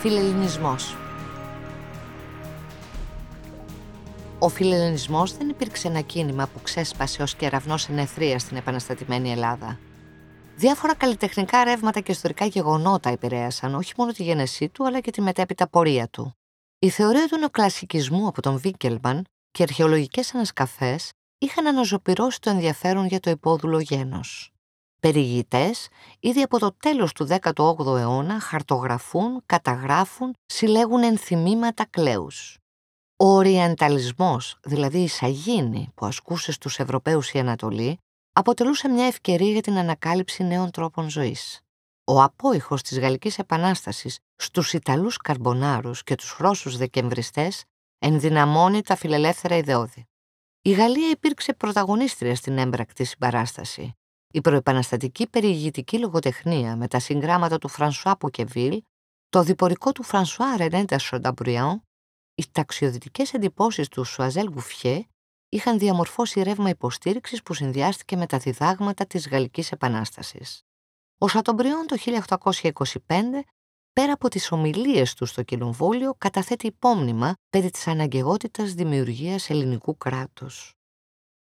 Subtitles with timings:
[0.00, 0.96] Φιλελληνισμός
[4.38, 9.78] Ο φιλελληνισμός δεν υπήρξε ένα κίνημα που ξέσπασε ως κεραυνός ενεθρία στην επαναστατημένη Ελλάδα.
[10.56, 15.20] Διάφορα καλλιτεχνικά ρεύματα και ιστορικά γεγονότα επηρέασαν όχι μόνο τη γένεσή του αλλά και τη
[15.20, 16.36] μετέπειτα πορεία του.
[16.78, 23.20] Η θεωρία του νεοκλασικισμού από τον Βίκελμαν και αρχαιολογικές ανασκαφές είχαν αναζωπυρώσει το ενδιαφέρον για
[23.20, 24.52] το υπόδουλο γένος.
[25.00, 25.88] Περιηγητές,
[26.20, 32.58] ήδη από το τέλος του 18ου αιώνα, χαρτογραφούν, καταγράφουν, συλλέγουν ενθυμήματα κλέους.
[33.16, 37.98] Ο οριανταλισμός, δηλαδή η σαγίνη που ασκούσε στους Ευρωπαίους η Ανατολή,
[38.32, 41.60] αποτελούσε μια ευκαιρία για την ανακάλυψη νέων τρόπων ζωής.
[42.04, 47.64] Ο απόϊχος της Γαλλικής Επανάστασης στους Ιταλούς Καρμπονάρους και τους Ρώσους Δεκεμβριστές
[47.98, 50.04] ενδυναμώνει τα φιλελεύθερα ιδεώδη.
[50.62, 53.94] Η Γαλλία υπήρξε πρωταγωνίστρια στην έμπρακτη συμπαράσταση.
[54.32, 58.82] Η προεπαναστατική περιηγητική λογοτεχνία με τα συγγράμματα του Φρανσουά Ποκεβίλ,
[59.28, 61.82] το διπορικό του Φρανσουά Ρενέντα Σονταμπριάν,
[62.34, 65.04] οι ταξιοδυτικέ εντυπώσεις του Σουαζέλ Γουφιέ
[65.48, 70.60] είχαν διαμορφώσει ρεύμα υποστήριξης που συνδυάστηκε με τα διδάγματα της Γαλλικής Επανάστασης.
[71.18, 73.44] Ο Σατομπριόν το 1825
[73.92, 80.74] πέρα από τις ομιλίες του στο Κοινοβούλιο, καταθέτει υπόμνημα περί της αναγκαιότητας δημιουργίας ελληνικού κράτους.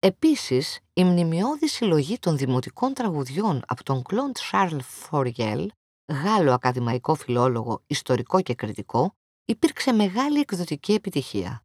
[0.02, 5.72] Επίσης, η μνημειώδη συλλογή των δημοτικών τραγουδιών από τον Κλοντ Σάρλ Φοριέλ,
[6.11, 11.64] Γάλλο ακαδημαϊκό φιλόλογο, ιστορικό και κριτικό, υπήρξε μεγάλη εκδοτική επιτυχία.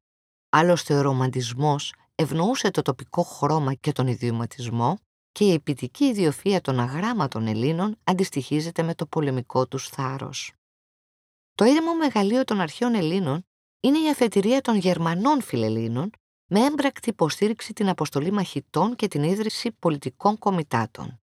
[0.49, 4.98] Άλλωστε ο ρομαντισμός ευνοούσε το τοπικό χρώμα και τον ιδιωματισμό
[5.33, 10.53] και η επιτική ιδιοφία των αγράμματων Ελλήνων αντιστοιχίζεται με το πολεμικό τους θάρρος.
[11.55, 13.47] Το ίδρυμα μεγαλείο των αρχαίων Ελλήνων
[13.81, 16.11] είναι η αφετηρία των Γερμανών φιλελλήνων
[16.47, 21.21] με έμπρακτη υποστήριξη την αποστολή μαχητών και την ίδρυση πολιτικών κομιτάτων.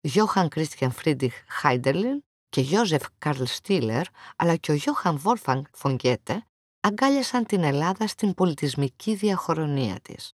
[0.00, 6.46] Γιόχαν Κρίστιαν Φρίντριχ Χέλντερλιν και Γιόζεφ Καρλ Στίλερ, αλλά και ο Γιόχαν Βόλφγκανγκ φον Γκέτε,
[6.80, 10.32] αγκάλιασαν την Ελλάδα στην πολιτισμική διαχρονία της.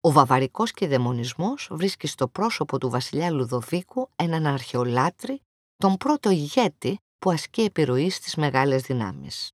[0.00, 5.40] Ο βαβαρικός ευδαιμονισμός βρίσκει στο πρόσωπο του βασιλιά Λουδοβίκου έναν αρχαιολάτρη,
[5.76, 9.50] τον πρώτο ηγέτη που ασκεί επιρροή στις μεγάλες δυνάμεις.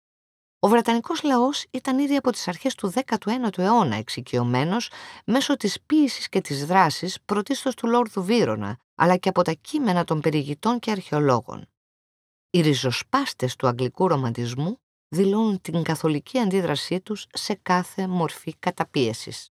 [0.59, 4.89] Ο Βρετανικός λαός ήταν ήδη από τις αρχές του 19ου αιώνα εξοικειωμένος
[5.25, 10.03] μέσω της ποίησης και της δράσης πρωτίστως του Λόρδου Βύρονα, αλλά και από τα κείμενα
[10.03, 11.67] των περιηγητών και αρχαιολόγων.
[12.49, 19.49] Οι ριζοσπάστες του αγγλικού ρομαντισμού δηλώνουν την καθολική αντίδρασή τους σε κάθε μορφή καταπίεσης.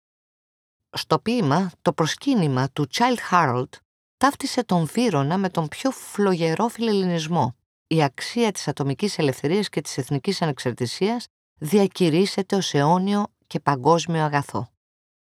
[0.90, 3.68] Στο ποίημα, το προσκύνημα του Child Harold
[4.16, 7.56] ταύτισε τον Βύρονα με τον πιο φλογερό φιλελληνισμό,
[7.92, 11.26] η αξία της ατομικής ελευθερίας και της εθνικής ανεξαρτησίας
[11.58, 14.70] διακηρύσσεται ως αιώνιο και παγκόσμιο αγαθό.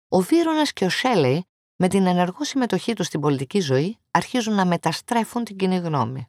[0.07, 4.65] Ο Βύρονας και ο Σέλεϊ, με την ενεργό συμμετοχή τους στην πολιτική ζωή, αρχίζουν να
[4.65, 6.27] μεταστρέφουν την κοινή γνώμη.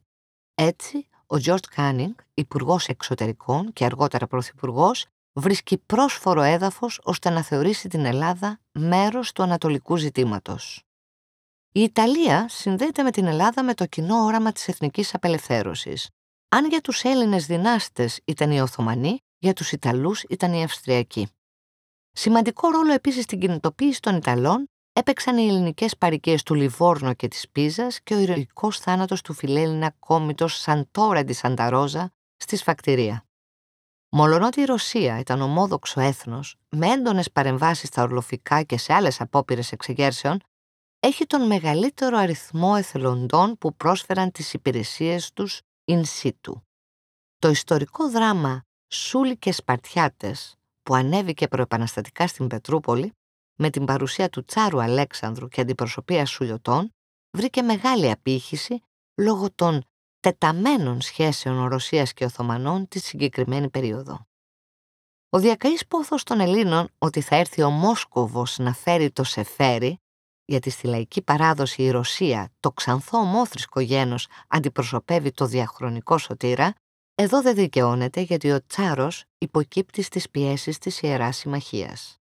[0.55, 7.89] Έτσι, ο Τζορτζ Κάνινγκ, υπουργός Εξωτερικών και αργότερα πρωθυπουργός, βρίσκει πρόσφορο έδαφος ώστε να θεωρήσει
[7.89, 10.83] την Ελλάδα μέρος του ανατολικού ζητήματος.
[11.73, 16.11] Η Ιταλία συνδέεται με την Ελλάδα με το κοινό όραμα της εθνικής απελευθέρωσης.
[16.55, 21.29] Αν για τους Έλληνες δυνάστες ήταν οι Οθωμανοί, για τους Ιταλούς ήταν οι Αυστριακοί.
[22.13, 27.49] Σημαντικό ρόλο επίσης στην κινητοποίηση των Ιταλών έπαιξαν οι ελληνικές παρικίες του Λιβόρνο και της
[27.53, 33.25] Πίζας και ο ηρωικός θάνατος του φιλέλληνα κόμιτος Σαντόρα τη Σανταρόζα στη Σφακτηρία.
[34.09, 39.73] Μολονότι η Ρωσία ήταν ομόδοξο έθνος, με έντονες παρεμβάσεις στα ορλοφικά και σε άλλες απόπειρες
[39.73, 40.41] εξεγέρσεων,
[41.01, 46.53] έχει τον μεγαλύτερο αριθμό εθελοντών που πρόσφεραν τις υπηρεσίες τους in situ.
[47.39, 53.13] Το ιστορικό δράμα «Σούλη και Σπαρτιάτες» που ανέβηκε προεπαναστατικά στην Πετρούπολη
[53.55, 56.95] με την παρουσία του Τσάρου Αλέξανδρου και αντιπροσωπεία Σουλιωτών
[57.31, 58.83] βρήκε μεγάλη απήχηση
[59.15, 59.85] λόγω των
[60.21, 64.27] τεταμένων σχέσεων Ρωσίας και Οθωμανών τη συγκεκριμένη περίοδο.
[65.29, 70.01] Ο διακαής πόθος των Ελλήνων ότι θα έρθει ο Μόσκοβος να φέρει το σεφέρι
[70.45, 76.75] γιατί στη λαϊκή παράδοση η Ρωσία, το ξανθό ομόθρησκο γένος, αντιπροσωπεύει το διαχρονικό σωτήρα,
[77.15, 82.17] εδώ δεν δικαιώνεται γιατί ο Τσάρος υποκύπτει στις πιέσεις της Ιεράς Συμμαχίας.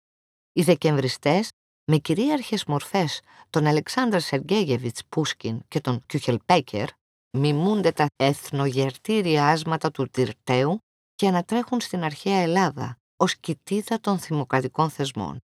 [0.53, 1.49] Οι Δεκεμβριστές,
[1.91, 6.89] με κυρίαρχες μορφές τον Αλεξάνδρα Σεργέγεβιτς Πούσκιν και τον Κιουχελπέκερ,
[7.37, 10.79] μιμούνται τα εθνογερτήρια άσματα του Τυρτέου
[11.15, 15.39] και ανατρέχουν στην αρχαία Ελλάδα ως κοιτίδα των θυμοκρατικών θεσμών.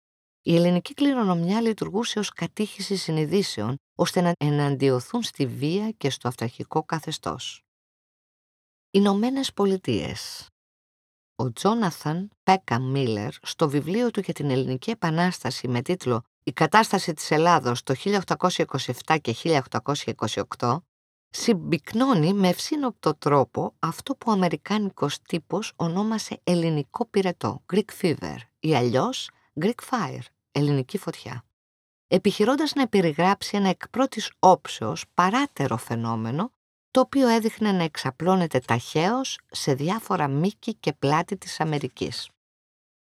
[0.44, 6.84] Η ελληνική κληρονομιά λειτουργούσε ως κατήχηση συνειδήσεων, ώστε να εναντιωθούν στη βία και στο αυταρχικό
[6.84, 7.62] καθεστώς.
[8.90, 10.46] Ηνωμένες Πολιτείες.
[11.36, 17.12] Ο Τζόναθαν Πέκα Μίλλερ στο βιβλίο του για την Ελληνική Επανάσταση με τίτλο «Η κατάσταση
[17.12, 19.34] της Ελλάδος το 1827 και
[20.58, 20.76] 1828»
[21.28, 28.74] συμπυκνώνει με ευσύνοπτο τρόπο αυτό που ο Αμερικάνικος τύπος ονόμασε ελληνικό πυρετό, Greek fever, ή
[28.74, 29.30] αλλιώς
[29.60, 31.44] Greek fire, ελληνική φωτιά.
[32.06, 36.52] Επιχειρώντας να περιγράψει ένα εκ πρώτης όψεως παράτερο φαινόμενο,
[36.90, 42.28] το οποίο έδειχνε να εξαπλώνεται ταχαίως σε διάφορα μήκη και πλάτη της Αμερικής.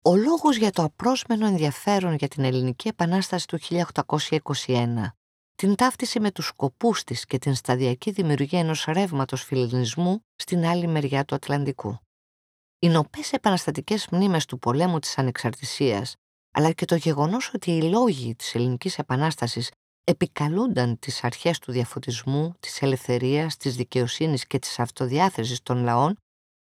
[0.02, 5.14] Ο λόγος για το απρόσμενο ενδιαφέρον για την Ελληνική Επανάσταση του 1821
[5.60, 10.88] την ταύτιση με τους σκοπούς της και την σταδιακή δημιουργία ενός ρεύματος φιλινισμού στην άλλη
[10.88, 11.98] μεριά του Ατλαντικού.
[12.80, 16.16] Οι νοπές επαναστατικές μνήμες του πολέμου της ανεξαρτησίας,
[16.52, 19.72] αλλά και το γεγονός ότι οι λόγοι της ελληνικής επανάστασης
[20.04, 26.16] επικαλούνταν τις αρχές του διαφωτισμού, της ελευθερίας, της δικαιοσύνης και της αυτοδιάθεσης των λαών,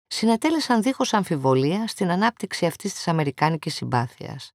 [0.07, 4.51] συνετέλεσαν δίχως αμφιβολία στην ανάπτυξη αυτής της αμερικάνικης συμπάθειας.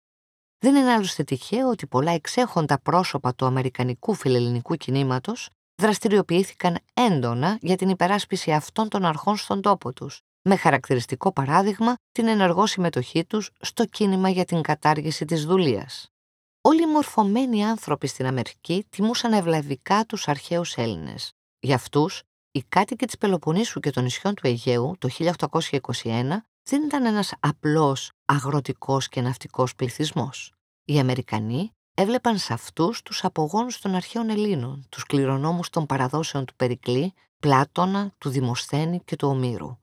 [0.58, 5.48] Δεν είναι άλλωστε τυχαίο ότι πολλά εξέχοντα πρόσωπα του Αμερικανικού φιλελληνικού κινήματος
[5.82, 12.26] δραστηριοποιήθηκαν έντονα για την υπεράσπιση αυτών των αρχών στον τόπο τους, με χαρακτηριστικό παράδειγμα την
[12.26, 16.12] ενεργό συμμετοχή τους στο κίνημα για την κατάργηση της δουλείας.
[16.60, 21.32] Όλοι οι μορφωμένοι άνθρωποι στην Αμερική τιμούσαν ευλαβικά τους αρχαίους Έλληνες.
[21.58, 27.04] Για αυτούς, οι κάτοικοι της Πελοποννήσου και των νησιών του Αιγαίου το 1821 δεν ήταν
[27.04, 30.52] ένας απλός αγροτικός και ναυτικός πληθυσμός.
[30.84, 36.54] Οι Αμερικανοί έβλεπαν σε αυτούς τους απογόνους των αρχαίων Ελλήνων, τους κληρονόμους των παραδόσεων του
[36.56, 39.78] Περικλή, Πλάτωνα, του Δημοσθένη και του Ομήρου.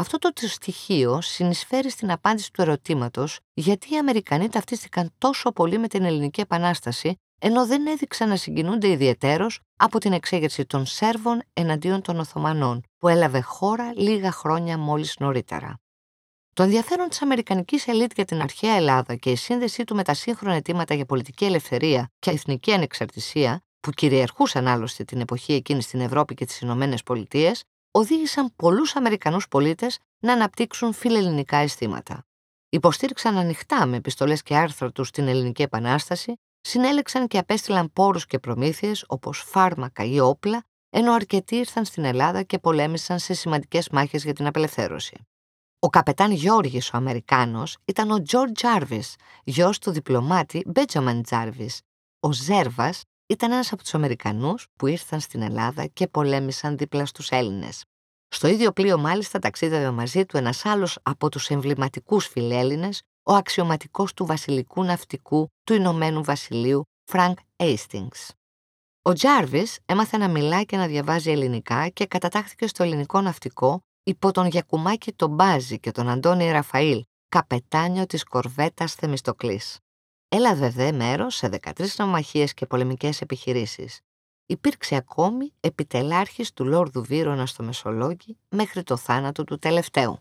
[0.00, 5.88] Αυτό το στοιχείο συνεισφέρει στην απάντηση του ερωτήματος γιατί οι Αμερικανοί ταυτίστηκαν τόσο πολύ με
[5.88, 12.02] την Ελληνική Επανάσταση ενώ δεν έδειξαν να συγκινούνται ιδιαιτέρως από την εξέγερση των Σέρβων εναντίον
[12.02, 15.80] των Οθωμανών, που έλαβε χώρα λίγα χρόνια μόλις νωρίτερα.
[16.54, 20.14] Το ενδιαφέρον της Αμερικανικής ελίτ για την αρχαία Ελλάδα και η σύνδεσή του με τα
[20.14, 26.00] σύγχρονα αιτήματα για πολιτική ελευθερία και εθνική ανεξαρτησία, που κυριαρχούσαν άλλωστε την εποχή εκείνη στην
[26.00, 32.24] Ευρώπη και τις Ηνωμένες Πολιτείες, οδήγησαν πολλούς Αμερικανούς πολίτες να αναπτύξουν φιλελληνικά αισθήματα.
[32.68, 38.38] Υποστήριξαν ανοιχτά με επιστολές και άρθρα τους στην Ελληνική Επανάσταση, συνέλεξαν και απέστειλαν πόρους και
[38.38, 44.24] προμήθειες όπως φάρμακα ή όπλα, ενώ αρκετοί ήρθαν στην Ελλάδα και πολέμησαν σε σημαντικές μάχες
[44.24, 45.26] για την απελευθέρωση.
[45.78, 51.80] Ο καπετάν Γιώργης ο Αμερικάνος ήταν ο Τζορτ Τζάρβις, γιος του διπλωμάτη Μπέτζαμαν Τζάρβις.
[52.20, 57.28] Ο Ζέρβας ήταν ένας από τους Αμερικανούς που ήρθαν στην Ελλάδα και πολέμησαν δίπλα στους
[57.28, 57.84] Έλληνες.
[58.28, 64.14] Στο ίδιο πλοίο μάλιστα ταξίδευε μαζί του ένας άλλος από τους εμβληματικούς φιλέλληνες, ο αξιωματικός
[64.14, 68.32] του βασιλικού ναυτικού του Ηνωμένου Βασιλείου, Φρανκ Χέιστινγκς.
[69.02, 74.30] Ο Τζάρβις έμαθε να μιλάει και να διαβάζει ελληνικά και κατατάχθηκε στο ελληνικό ναυτικό υπό
[74.30, 79.78] τον Γιακουμάκη Τομπάζη και τον Αντώνη Ραφαήλ, καπετάνιο της κορβέτας Θεμιστοκλής.
[80.32, 84.00] Έλαβε δε μέρος σε 13 ναυμαχίες και πολεμικές επιχειρήσεις.
[84.46, 90.18] Υπήρξε ακόμη επιτελάρχης του Λόρδου Βύρονα στο Μεσολόγγι μέχρι το θάνατο του τελευταίου.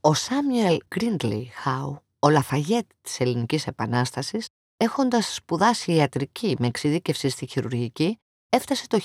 [0.00, 7.46] Ο Σάμιουελ Γκρίντλι Χάου, ο Λαφαγέτ της Ελληνικής Επανάστασης, έχοντας σπουδάσει ιατρική με εξειδίκευση στη
[7.46, 8.18] χειρουργική,
[8.52, 8.98] Έφτασε το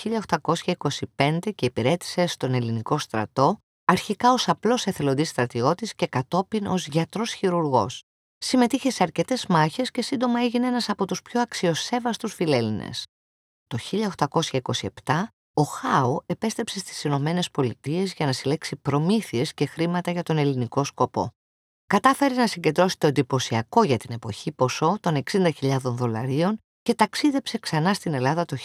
[1.16, 7.34] 1825 και υπηρέτησε στον ελληνικό στρατό, αρχικά ως απλός εθελοντής στρατιώτης και κατόπιν ως γιατρός
[7.34, 8.04] χειρουργός.
[8.38, 13.06] Συμμετείχε σε αρκετές μάχες και σύντομα έγινε ένας από τους πιο αξιοσέβαστους φιλέλληνες.
[13.68, 13.78] Το
[15.04, 15.24] 1827
[15.54, 20.84] ο Χάου επέστρεψε στις Ηνωμένες Πολιτείες για να συλλέξει προμήθειες και χρήματα για τον ελληνικό
[20.84, 21.30] σκοπό.
[21.88, 27.94] Κατάφερε να συγκεντρώσει το εντυπωσιακό για την εποχή ποσό των 60.000 δολαρίων και ταξίδεψε ξανά
[27.94, 28.58] στην Ελλάδα το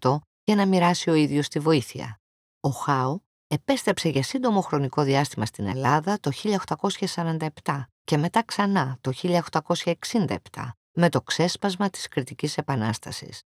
[0.00, 2.20] 1828 για να μοιράσει ο ίδιος τη βοήθεια.
[2.60, 6.30] Ο Χάου επέστρεψε για σύντομο χρονικό διάστημα στην Ελλάδα το
[7.14, 10.36] 1847 και μετά ξανά το 1867
[10.92, 13.42] με το ξέσπασμα της Κρητικής Επανάστασης.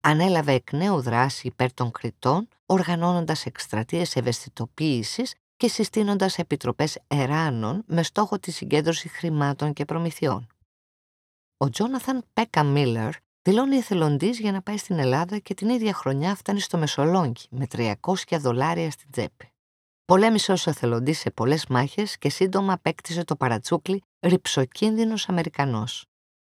[0.00, 8.02] Ανέλαβε εκ νέου δράση υπέρ των Κρητών, οργανώνοντας εκστρατείες ευαισθητοποίησης και συστήνοντας επιτροπές εράνων με
[8.02, 10.46] στόχο τη συγκέντρωση χρημάτων και προμηθειών.
[11.56, 13.10] Ο Τζόναθαν Πέκα Μίλλερ
[13.42, 17.66] δηλώνει εθελοντής για να πάει στην Ελλάδα και την ίδια χρονιά φτάνει στο Μεσολόγγι με
[17.72, 17.94] 300
[18.38, 19.53] δολάρια στην τσέπη.
[20.06, 26.04] Πολέμησε ως εθελοντή σε πολλές μάχες και σύντομα απέκτησε το παρατσούκλι ρηψοκίνδυνο Αμερικανός.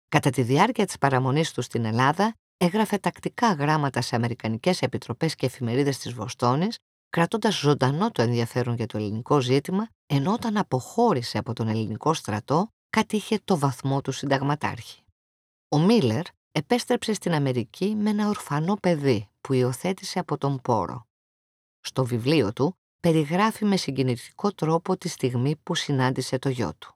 [0.09, 5.45] Κατά τη διάρκεια της παραμονής του στην Ελλάδα, έγραφε τακτικά γράμματα σε Αμερικανικές επιτροπές και
[5.45, 6.77] εφημερίδες της Βοστόνης,
[7.09, 12.69] κρατώντας ζωντανό το ενδιαφέρον για το ελληνικό ζήτημα, ενώ όταν αποχώρησε από τον ελληνικό στρατό,
[12.89, 15.01] κατήχε το βαθμό του συνταγματάρχη.
[15.69, 21.07] Ο Μίλλερ επέστρεψε στην Αμερική με ένα ορφανό παιδί που υιοθέτησε από τον πόρο.
[21.79, 26.93] Στο βιβλίο του περιγράφει με συγκινητικό τρόπο τη στιγμή που συνάντησε το γιο του.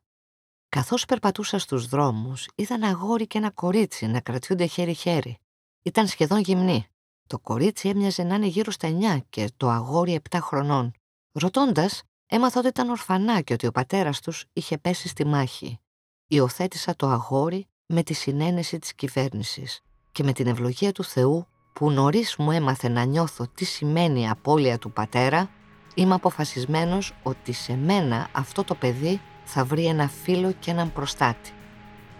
[0.70, 5.38] Καθώς περπατούσα στους δρόμους, είδα ένα αγόρι και ένα κορίτσι να κρατιούνται χέρι-χέρι.
[5.82, 6.88] Ήταν σχεδόν γυμνοί.
[7.28, 10.94] Το κορίτσι έμοιαζε να είναι γύρω στα 9 και το αγόρι 7 χρονών.
[11.32, 15.80] Ρωτώντας, έμαθα ότι ήταν ορφανά και ότι ο πατέρας τους είχε πέσει στη μάχη.
[16.28, 19.82] Υιοθέτησα το αγόρι με τη συνένεση της κυβέρνησης
[20.12, 24.28] και με την ευλογία του Θεού που νωρίς μου έμαθε να νιώθω τι σημαίνει η
[24.28, 25.50] απώλεια του πατέρα,
[25.94, 31.52] είμαι αποφασισμένος ότι σε μένα αυτό το παιδί θα βρει ένα φίλο και έναν προστάτη.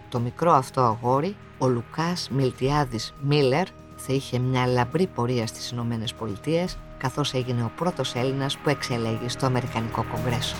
[0.08, 3.66] Το μικρό αυτό αγόρι, ο Λουκάς Μιλτιάδης Μίλλερ,
[3.96, 9.28] θα είχε μια λαμπρή πορεία στις Ηνωμένες Πολιτείες, καθώς έγινε ο πρώτος Έλληνας που εξελέγει
[9.28, 10.56] στο Αμερικανικό Κογκρέσο.